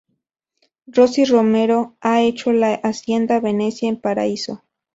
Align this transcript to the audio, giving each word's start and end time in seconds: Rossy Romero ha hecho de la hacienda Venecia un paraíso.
Rossy 0.87 1.25
Romero 1.25 1.95
ha 2.01 2.23
hecho 2.23 2.49
de 2.49 2.57
la 2.57 2.73
hacienda 2.73 3.39
Venecia 3.39 3.87
un 3.87 4.01
paraíso. 4.01 4.63